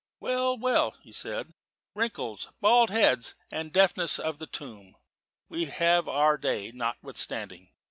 "Well, 0.19 0.57
well," 0.57 0.95
he 1.03 1.11
said, 1.11 1.53
"wrinkles, 1.93 2.49
bald 2.59 2.89
heads, 2.89 3.35
and 3.51 3.67
the 3.67 3.73
deafness 3.73 4.17
of 4.17 4.39
the 4.39 4.47
tomb 4.47 4.97
we 5.47 5.65
have 5.65 6.07
our 6.07 6.39
day 6.39 6.71
notwithstanding. 6.71 7.69